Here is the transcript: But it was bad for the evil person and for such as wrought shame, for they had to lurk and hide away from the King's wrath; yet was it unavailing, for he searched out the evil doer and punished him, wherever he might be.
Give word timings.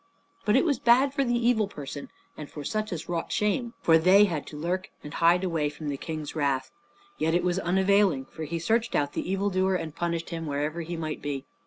But 0.45 0.55
it 0.55 0.65
was 0.65 0.79
bad 0.79 1.13
for 1.13 1.23
the 1.23 1.35
evil 1.35 1.67
person 1.67 2.09
and 2.35 2.49
for 2.49 2.63
such 2.63 2.91
as 2.91 3.07
wrought 3.07 3.31
shame, 3.31 3.75
for 3.83 3.99
they 3.99 4.25
had 4.25 4.47
to 4.47 4.57
lurk 4.57 4.89
and 5.03 5.13
hide 5.13 5.43
away 5.43 5.69
from 5.69 5.89
the 5.89 5.95
King's 5.95 6.35
wrath; 6.35 6.71
yet 7.19 7.39
was 7.43 7.59
it 7.59 7.63
unavailing, 7.63 8.25
for 8.25 8.45
he 8.45 8.57
searched 8.57 8.95
out 8.95 9.13
the 9.13 9.31
evil 9.31 9.51
doer 9.51 9.75
and 9.75 9.93
punished 9.95 10.31
him, 10.31 10.47
wherever 10.47 10.81
he 10.81 10.97
might 10.97 11.21
be. 11.21 11.45